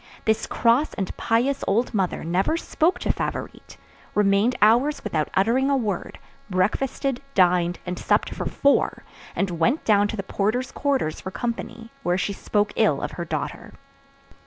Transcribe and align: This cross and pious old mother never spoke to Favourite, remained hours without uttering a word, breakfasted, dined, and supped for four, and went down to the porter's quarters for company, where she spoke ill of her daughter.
This 0.25 0.47
cross 0.47 0.95
and 0.95 1.15
pious 1.15 1.63
old 1.67 1.93
mother 1.93 2.23
never 2.23 2.57
spoke 2.57 2.97
to 3.01 3.13
Favourite, 3.13 3.77
remained 4.15 4.55
hours 4.59 5.03
without 5.03 5.29
uttering 5.35 5.69
a 5.69 5.77
word, 5.77 6.17
breakfasted, 6.49 7.21
dined, 7.35 7.77
and 7.85 7.99
supped 7.99 8.33
for 8.33 8.47
four, 8.47 9.03
and 9.35 9.59
went 9.59 9.85
down 9.85 10.07
to 10.07 10.17
the 10.17 10.23
porter's 10.23 10.71
quarters 10.71 11.21
for 11.21 11.29
company, 11.29 11.91
where 12.01 12.17
she 12.17 12.33
spoke 12.33 12.73
ill 12.77 12.99
of 12.99 13.11
her 13.11 13.25
daughter. 13.25 13.73